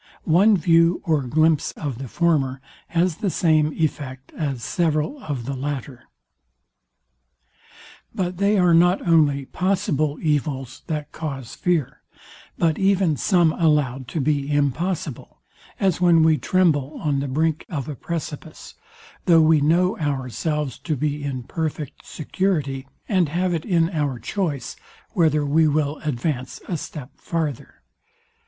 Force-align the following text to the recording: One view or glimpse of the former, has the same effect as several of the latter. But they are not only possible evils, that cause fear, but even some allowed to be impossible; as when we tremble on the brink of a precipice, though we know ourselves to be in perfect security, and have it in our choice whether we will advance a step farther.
One 0.25 0.57
view 0.57 0.99
or 1.05 1.21
glimpse 1.21 1.73
of 1.73 1.99
the 1.99 2.07
former, 2.07 2.59
has 2.87 3.17
the 3.17 3.29
same 3.29 3.71
effect 3.73 4.31
as 4.35 4.63
several 4.63 5.21
of 5.23 5.45
the 5.45 5.53
latter. 5.55 6.05
But 8.11 8.37
they 8.37 8.57
are 8.57 8.73
not 8.73 9.05
only 9.07 9.45
possible 9.45 10.17
evils, 10.19 10.81
that 10.87 11.11
cause 11.11 11.53
fear, 11.53 12.01
but 12.57 12.79
even 12.79 13.15
some 13.15 13.53
allowed 13.53 14.07
to 14.07 14.19
be 14.19 14.51
impossible; 14.51 15.37
as 15.79 16.01
when 16.01 16.23
we 16.23 16.35
tremble 16.39 16.99
on 17.03 17.19
the 17.19 17.27
brink 17.27 17.63
of 17.69 17.87
a 17.87 17.93
precipice, 17.93 18.73
though 19.25 19.41
we 19.43 19.61
know 19.61 19.99
ourselves 19.99 20.79
to 20.79 20.95
be 20.95 21.23
in 21.23 21.43
perfect 21.43 22.07
security, 22.07 22.87
and 23.07 23.29
have 23.29 23.53
it 23.53 23.65
in 23.65 23.91
our 23.91 24.17
choice 24.17 24.75
whether 25.11 25.45
we 25.45 25.67
will 25.67 25.97
advance 25.97 26.59
a 26.67 26.75
step 26.75 27.11
farther. 27.17 27.83